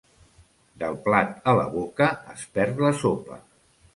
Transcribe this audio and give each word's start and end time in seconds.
Del 0.83 0.95
plat 1.07 1.35
a 1.51 1.53
la 1.59 1.67
boca 1.75 2.09
es 2.35 2.45
perd 2.57 2.83
la 2.87 2.93
sopa. 3.05 3.41